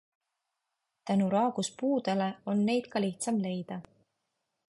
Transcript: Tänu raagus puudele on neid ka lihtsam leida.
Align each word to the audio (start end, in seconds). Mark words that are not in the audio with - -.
Tänu 1.09 1.25
raagus 1.33 1.69
puudele 1.81 2.29
on 2.53 2.65
neid 2.71 2.85
ka 2.93 2.97
lihtsam 3.05 3.37
leida. 3.47 3.77